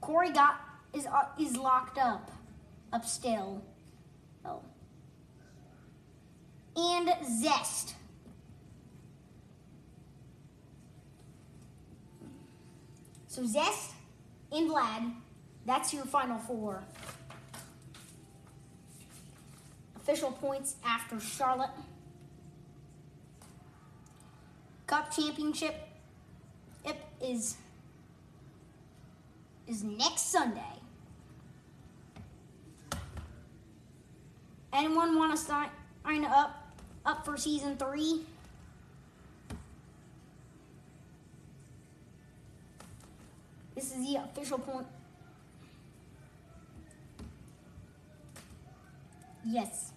[0.00, 0.60] Corey got
[0.94, 2.30] is uh, is locked up,
[2.92, 3.62] up still.
[4.44, 4.62] Oh.
[6.76, 7.10] And
[7.40, 7.94] Zest.
[13.28, 13.92] So Zest
[14.50, 15.12] and Vlad,
[15.66, 16.82] that's your final four.
[19.96, 21.70] Official points after Charlotte.
[24.86, 25.74] Cup championship
[26.84, 27.56] it is
[29.70, 30.60] is next Sunday.
[34.72, 35.70] Anyone want to sign
[36.24, 36.74] up
[37.06, 38.24] up for season three?
[43.76, 44.86] This is the official point.
[49.46, 49.92] Yes.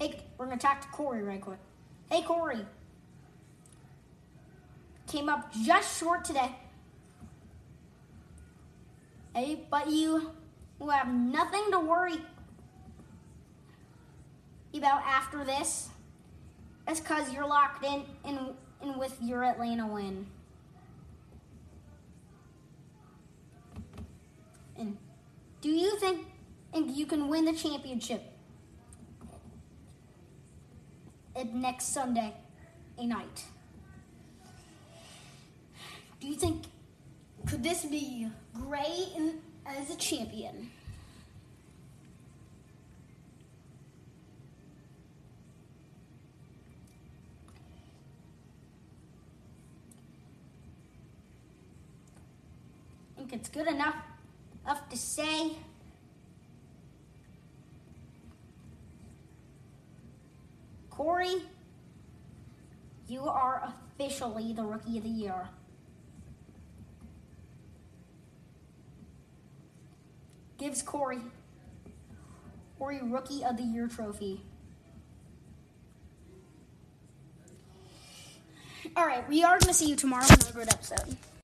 [0.00, 1.58] Hey, we're gonna talk to Corey right quick.
[2.10, 2.66] Hey, Corey.
[5.16, 6.54] Came up just short today.
[9.34, 10.30] Hey, but you
[10.78, 12.18] will have nothing to worry
[14.74, 15.88] about after this.
[16.86, 18.38] That's because you're locked in, in
[18.82, 20.26] in with your Atlanta win.
[24.78, 24.98] And
[25.62, 26.26] do you think
[26.74, 28.22] you can win the championship
[31.54, 32.34] next Sunday
[32.98, 33.44] a night?
[36.26, 36.64] Do you think
[37.46, 40.72] could this be great in, as a champion?
[53.14, 53.94] I think it's good enough
[54.64, 55.52] enough to say
[60.90, 61.36] Corey,
[63.06, 65.48] you are officially the rookie of the year.
[70.58, 71.20] Gives Corey
[72.78, 74.40] Corey Rookie of the Year trophy.
[78.94, 81.16] All right, we are going to see you tomorrow on another good episode.